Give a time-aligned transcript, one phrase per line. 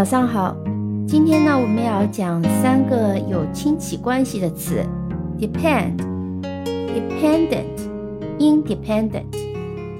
[0.00, 0.56] 早上好，
[1.06, 4.82] 今天呢，我们要讲三个有亲戚关系的词。
[5.38, 5.98] ：depend、
[6.40, 7.76] dependent、
[8.38, 9.26] independent。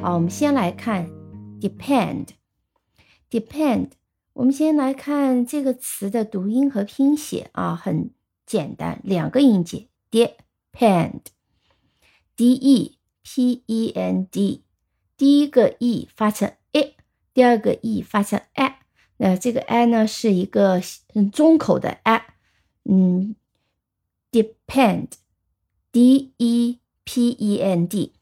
[0.00, 1.06] 好，我们先来看。
[1.60, 2.28] Depend。
[3.30, 3.90] depend，
[4.32, 8.10] 我们先来看这个词的读音和拼写啊，很
[8.46, 11.24] 简单，两个音节，depend，d
[12.54, 14.64] e p e n d，
[15.18, 16.94] 第一个 e 发成 e，
[17.34, 18.79] 第二个 e 发成 a。
[19.22, 20.80] 那这个 i 呢是一个
[21.12, 22.22] 嗯中口的 i，
[22.84, 23.36] 嗯
[24.32, 28.14] ，depend，d e p e n d。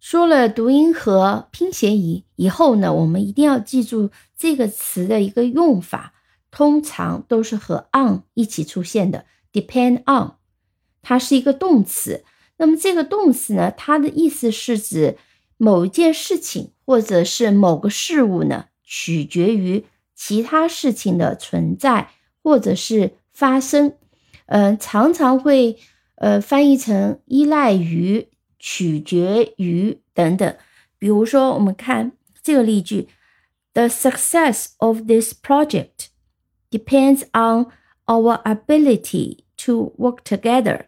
[0.00, 6.12] 说了读音和拼写以以后呢，我们一定要记住这个词的一个用法，
[6.50, 9.24] 通常都是和 on 一起出现的。
[9.52, 10.32] depend on，
[11.00, 12.24] 它是一个动词。
[12.56, 15.16] 那么这个动词呢，它的意思是指
[15.58, 16.72] 某一件事情。
[16.91, 22.09] 或者是某个事物呢，取决于其他事情的存在
[22.41, 23.93] 或者是发生，
[24.47, 25.77] 嗯，常常会
[26.15, 30.57] 呃翻译成依赖于、取决于等等。
[30.97, 33.09] 比如说，我们看这个例句：
[33.73, 36.07] The success of this project
[36.71, 37.67] depends on
[38.05, 40.85] our ability to work together。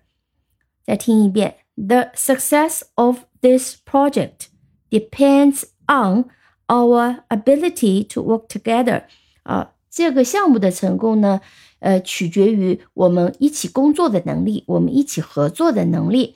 [0.84, 4.48] 再听一遍：The success of this project
[4.90, 6.26] depends On
[6.68, 9.06] our ability to work together，
[9.42, 11.42] 啊，这个项目的成功呢，
[11.80, 16.36] 呃，取决于我们一起工作的能力，我们一起合作的能力。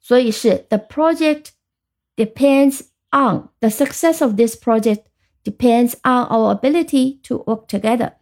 [0.00, 1.46] 所以是 the project
[2.14, 5.02] depends on the success of this project
[5.42, 8.12] depends on our ability to work together。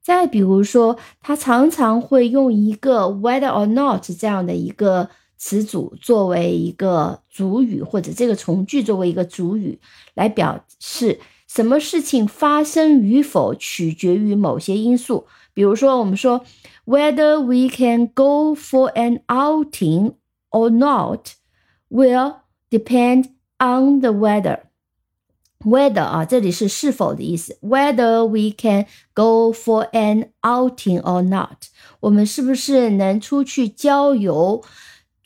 [0.00, 5.10] 再比如说，他常常会用一个 whether or not 这样的一个。
[5.37, 9.79] 词组作为一个主语，或者这个从句作为一个主语
[10.15, 15.27] 来表示什么事情发生与否取决于某些因素。
[15.53, 16.43] 比如说，我们说
[16.85, 20.13] whether we can go for an outing
[20.49, 21.29] or not
[21.89, 22.37] will
[22.69, 24.61] depend on the weather.
[25.65, 27.57] Whether 啊，这里是是否的意思。
[27.61, 31.65] Whether we can go for an outing or not，
[32.01, 34.63] 我们是不是能出去郊游？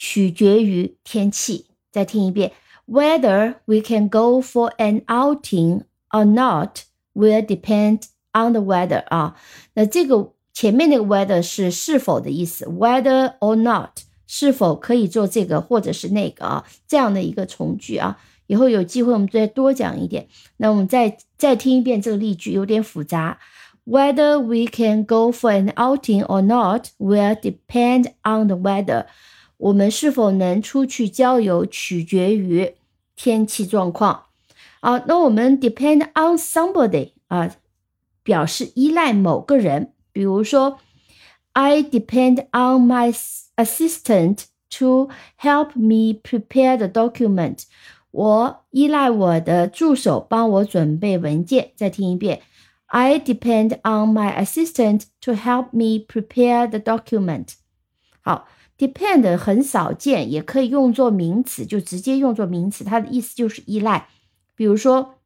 [0.01, 1.67] 取决于天气。
[1.91, 2.53] 再听一遍，
[2.87, 6.81] Whether we can go for an outing or not
[7.15, 8.03] will depend
[8.33, 9.05] on the weather。
[9.09, 9.37] 啊，
[9.75, 18.19] 那这个前面那个 weather 是是否的意思，whether or not 是否可以做这个或者是那个啊，这样的一个从句啊。
[18.47, 20.29] 以后有机会我们再多讲一点。
[20.59, 23.39] 那我们再再听一遍这个例句，有点复杂。
[23.85, 29.07] Whether we can go for an outing or not will depend on the weather。
[29.62, 32.74] 我们是否能出去郊游，取决于
[33.16, 34.24] 天气状况。
[34.80, 37.56] 啊，那我们 depend on somebody 啊，
[38.24, 39.94] 表示依赖某个人。
[40.12, 40.80] 比如说
[41.54, 43.16] ，I depend on my
[43.56, 44.46] assistant
[44.80, 47.66] to help me prepare the document。
[48.10, 51.74] 我依赖我的助手帮我准备文件。
[51.76, 52.42] 再听一遍
[52.88, 57.50] ，I depend on my assistant to help me prepare the document。
[58.22, 58.48] 好。
[58.82, 64.08] Depend 很少见，也可以用作名词，就直接用作名词，它的意思就是依赖。
[64.56, 65.20] 比如说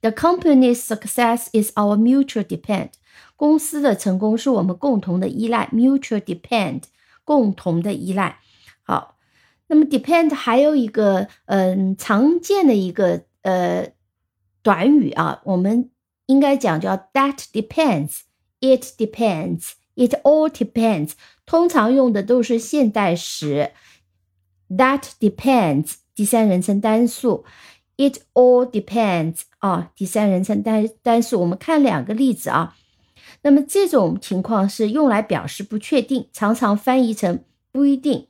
[0.00, 2.92] ，The company's success is our mutual depend。
[3.36, 6.84] 公司的成功是我们共同的依赖，mutual depend，
[7.24, 8.38] 共同的依赖。
[8.82, 9.18] 好，
[9.66, 13.92] 那么 depend 还有一个嗯常见的一个呃
[14.62, 15.90] 短语啊，我们
[16.24, 21.12] 应该讲叫 That depends，It depends It all depends。
[21.46, 23.72] 通常用的都是现代时。
[24.68, 25.94] That depends。
[26.14, 27.44] 第三人称单数。
[27.96, 29.40] It all depends。
[29.58, 31.40] 啊，第三人称单单数。
[31.40, 32.76] 我们看两个例子啊。
[33.42, 38.28] 那么这种情况是用来表示不确定，常常翻译成不一定。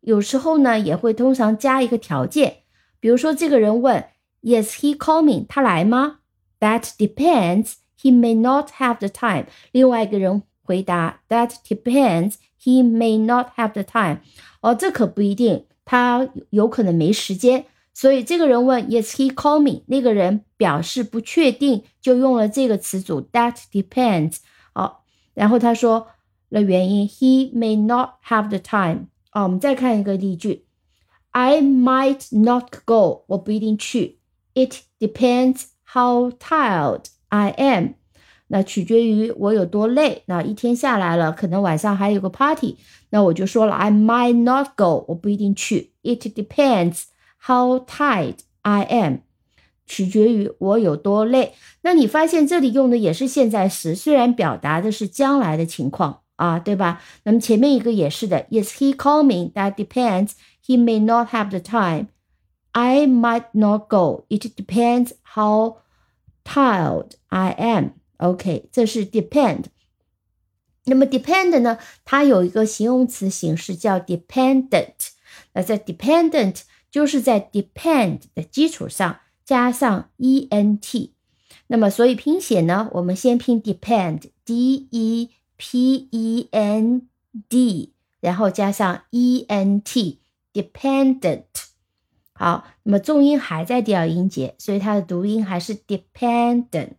[0.00, 2.58] 有时候呢，也会通常加一个条件。
[3.00, 4.04] 比如说，这个人问
[4.42, 5.46] ：Yes, he coming？
[5.48, 6.18] 他来吗
[6.58, 7.74] ？That depends。
[7.98, 9.46] He may not have the time。
[9.72, 10.42] 另外一个人。
[10.69, 12.35] 回答：That depends.
[12.61, 14.19] He may not have the time.
[14.61, 17.65] 哦，这可不一定，他有可能没时间。
[17.93, 19.83] 所以这个人问：Is he coming？
[19.85, 24.37] 那个人表示不确定，就用了这个词组 That depends.
[24.73, 26.07] 好，然后他说
[26.49, 29.07] 了原因：He may not have the time.
[29.31, 30.65] 哦，我们再看一个例句：
[31.31, 33.23] I might not go.
[33.27, 34.19] 我不一定去。
[34.55, 37.95] It depends how tired I am.
[38.49, 40.23] 那取决于我有多累。
[40.25, 42.77] 那一天下来了，可能晚上还有个 party，
[43.09, 45.91] 那我就说了，I might not go，我不一定去。
[46.03, 47.03] It depends
[47.45, 49.17] how tired I am，
[49.85, 51.53] 取决于我有多累。
[51.81, 57.01] 那你发现这里用的也是现在时，虽然表达的是将来的情况啊，对吧？
[57.23, 59.51] 那么前面一个也是的，Is he coming?
[59.53, 60.31] That depends.
[60.65, 62.07] He may not have the time.
[62.71, 64.25] I might not go.
[64.29, 65.77] It depends how
[66.43, 67.91] tired I am.
[68.20, 69.64] OK，这是 depend。
[70.84, 71.78] 那么 depend 呢？
[72.04, 74.94] 它有一个形容词形式叫 dependent。
[75.54, 81.14] 那在 dependent 就是在 depend 的基础上加上 e n t。
[81.68, 87.08] 那么所以拼写呢，我们先拼 depend，d e p e n
[87.48, 91.44] d，然后加上 e n t，dependent。
[92.32, 96.96] 好，那么重音还在第二音节，所以它的读音还是 dependent。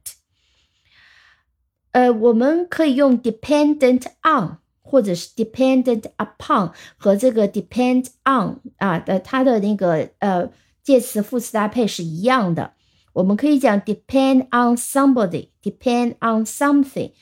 [1.93, 10.51] 呃，我们可以用 dependent on 或者是 dependent upon 和这个 depend on 啊的它的那个呃
[10.83, 12.73] 介词副词搭配是一样的。
[13.15, 17.13] 我们可以讲 depend on somebody，depend on something。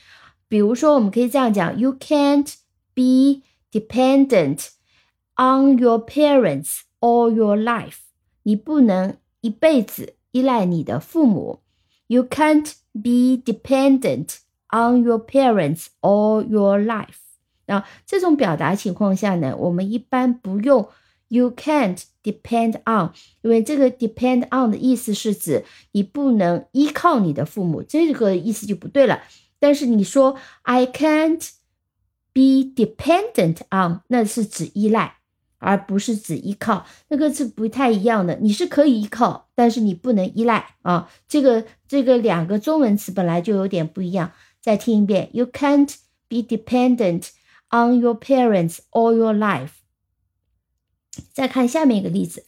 [0.49, 2.53] 比如说，我们可以这样讲：You can't
[2.95, 3.43] be
[3.73, 4.69] dependent
[5.37, 7.99] on your parents all your life。
[8.43, 11.61] 你不能一辈子依赖你的父母。
[12.09, 14.39] You can't be dependent
[14.72, 17.18] on your parents all your life。
[17.68, 20.90] 啊，这种表达情况下呢，我们一般不用
[21.28, 23.12] you can't depend on，
[23.42, 29.22] 因为这个 depend on 的意思是指你不能依靠你的父母，这个意思就不对了。
[29.60, 31.48] 但是你说 I can't
[32.34, 35.18] be dependent on，那是指依赖，
[35.60, 38.40] 而不是指依靠，那个是不太一样的。
[38.42, 41.08] 你是可以依靠，但是你不能依赖啊。
[41.28, 44.32] 这个这个两个中文词本来就有点不一样。
[44.69, 45.95] 再听一遍，You can't
[46.29, 47.29] be dependent
[47.71, 49.71] on your parents all your life。
[51.33, 52.47] 再看下面一个例子，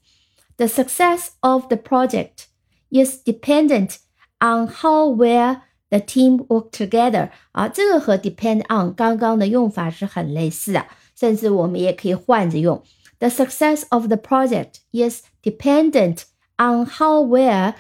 [0.57, 2.47] The success of the project
[2.91, 3.97] is dependent
[4.41, 5.61] on how well
[5.91, 7.31] the team work together。
[7.53, 12.83] 啊，这个和 depend on 刚刚的用法是很类似的，甚至我们也可以换着用。
[13.19, 16.25] The success of the project is dependent
[16.59, 17.75] on how well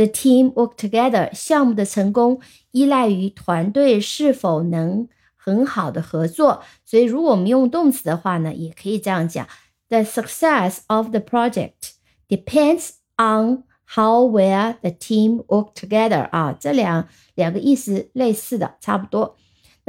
[0.00, 1.30] the team work together。
[1.34, 5.06] 项目的成功依赖于团队是否能
[5.36, 6.62] 很好的合作。
[6.86, 9.46] 所以，如果我们用动词的话呢，也可以这样讲。
[9.88, 11.92] The success of the project
[12.28, 13.64] depends on
[13.96, 19.36] how well the team work together 啊，这两两个意思类似的，差不多。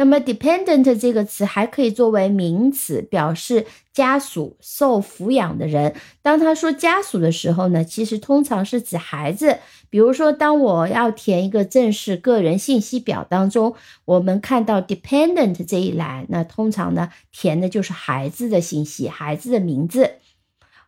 [0.01, 5.93] 那么，dependent 这个词还可以作为名词，表示家属、受抚养的人。
[6.23, 9.59] 当他说家属的时候呢，其实通常是指孩子。
[9.91, 13.75] 比如说，当我要填一个正式个人信息表当中，
[14.05, 20.13] 我们看到 dependent 这一栏，那通常呢，填的就是孩子的信息，孩子的名字。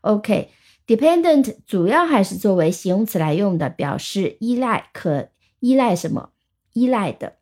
[0.01, 5.29] OK，dependent 主要还是作为形容词来用的，表示依赖，可
[5.59, 6.31] 依赖什么？
[6.73, 7.33] 依赖的。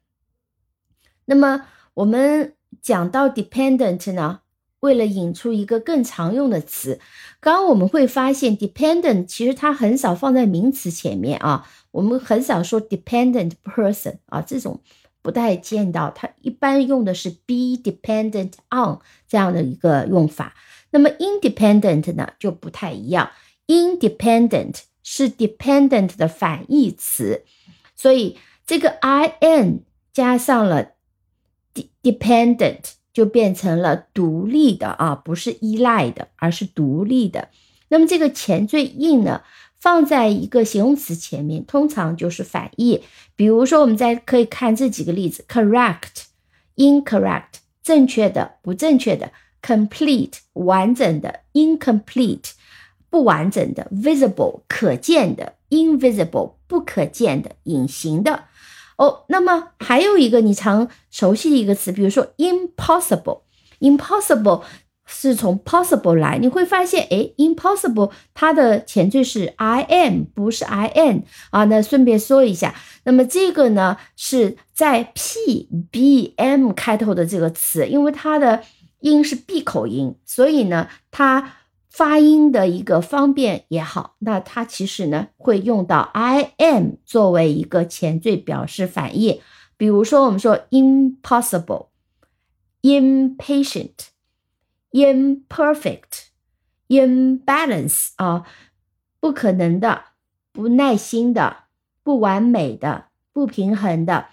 [1.32, 4.42] 那么我们讲到 dependent 呢，
[4.82, 7.00] 为了引出一个更常用的词，
[7.40, 14.82] 刚刚我们会发现 dependent 其实它很少放在名词前面啊，我们很少说 dependent person 啊，这种
[15.22, 20.54] 不太见到，它一般用的是 be dependent on 这样的一个用法。
[20.90, 23.32] 那么 independent 呢就不太一样
[23.68, 27.46] ，independent 是 dependent 的反义词，
[27.96, 30.96] 所以这个 i n 加上了。
[32.02, 32.80] Dependent
[33.14, 37.50] 就变成了独立的啊，不是依赖的，而是独立的。
[37.90, 39.42] 那么这个前缀 in 呢，
[39.80, 43.02] 放在一个形容词前面，通常就是反义。
[43.36, 46.26] 比如说，我们再可以看这几个例子：correct、
[46.78, 52.52] incorrect，正确的、不正确的；complete、完整的；incomplete、
[53.10, 58.46] 不完整的；visible、可见的；invisible、不可见的、隐形的。
[59.02, 64.62] 哦，那么还有一个你常熟悉的一个词，比如说 impossible，impossible
[65.08, 71.64] 是从 possible 来，你会发现，哎，impossible 它的前缀是 i am，不是 i n 啊。
[71.64, 78.62] 那顺便说一下，那么这个呢是在 p b m 开头的这个词，因为它的
[79.00, 81.54] 音是闭口音，所以呢它。
[81.92, 89.42] 发音的一个方便也好，那它其实呢会用到 I am 作为一个前缀表示反义。
[89.76, 91.88] 比如说，我们说 impossible、
[92.82, 93.92] impatient、
[94.92, 96.28] imperfect、
[96.88, 98.46] imbalance 啊，
[99.20, 100.04] 不可能的、
[100.54, 101.66] 不耐心的、
[102.04, 104.28] 不完美的、不平衡的。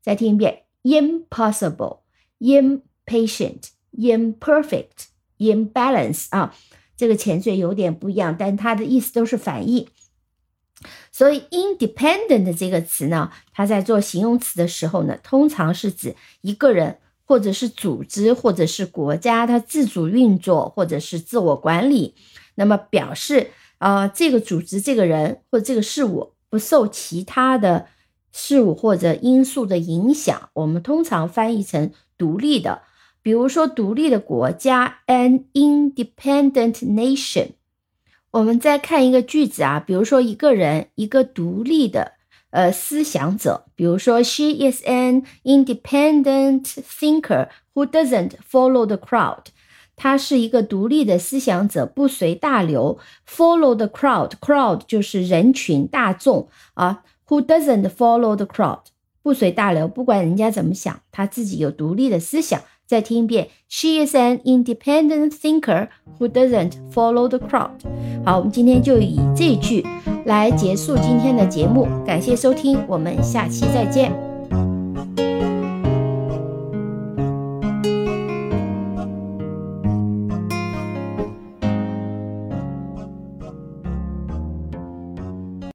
[0.00, 1.98] 再听一遍：impossible、
[2.40, 5.08] impatient、imperfect、
[5.38, 6.54] imbalance 啊。
[6.96, 9.88] 这个前缀有点不一样，但它的意思都是反义。
[11.10, 22.14] 所以 independent 这个词呢，它在做形容词的时候呢，通常是指一个人或者是组织或者是国家它自主运作或者是自我管理，
[22.56, 27.86] 那么表示啊这个组织这个人或这个事物不受其他的
[28.32, 32.82] 事物或者因素的影响，我们通常翻译成独立的。
[33.23, 37.49] 比如说独立的国家，an independent nation。
[38.31, 42.13] 我们再看一个句子啊，比如说一个人，一个独立的
[42.51, 49.45] 呃思想者，比如说 She is an independent thinker who doesn't follow the crowd。
[49.95, 52.99] 她是一个独立的思想者，不随大流。
[53.27, 57.03] Follow the crowd，crowd 就是人群大众啊。
[57.27, 58.83] Who doesn't follow the crowd？
[59.21, 62.61] 不随大流，不管人家怎么想，他自己有独立的思想。
[62.86, 65.88] 再听一遍，She is an independent thinker
[66.18, 67.70] who doesn't follow the crowd。
[68.24, 69.84] 好，我们今天就以这句
[70.26, 74.33] 来结束今天的节目，感谢收听，我们下期再见。